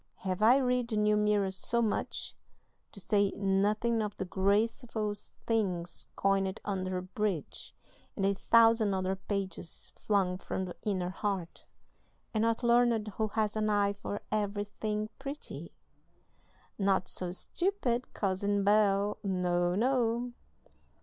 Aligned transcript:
Have 0.21 0.41
I 0.41 0.57
read 0.57 0.87
the 0.87 0.97
New 0.97 1.15
Mirror 1.15 1.51
so 1.51 1.79
much 1.79 2.33
(to 2.91 2.99
say 2.99 3.33
nothing 3.37 4.01
of 4.01 4.17
the 4.17 4.25
graceful 4.25 5.13
things 5.45 6.07
coined 6.15 6.59
under 6.65 6.97
a 6.97 7.03
bridge, 7.03 7.75
and 8.15 8.25
a 8.25 8.33
thousand 8.33 8.95
other 8.95 9.15
pages 9.15 9.91
flung 9.95 10.39
from 10.39 10.65
the 10.65 10.75
inner 10.81 11.11
heart) 11.11 11.67
and 12.33 12.41
not 12.41 12.63
learned 12.63 13.09
who 13.09 13.27
has 13.27 13.55
an 13.55 13.69
eye 13.69 13.93
for 13.93 14.23
everything 14.31 15.07
pretty? 15.19 15.71
Not 16.79 17.07
so 17.07 17.29
stupid, 17.29 18.11
Cousin 18.11 18.63
Bel, 18.63 19.19
no, 19.23 19.75
no!... 19.75 20.33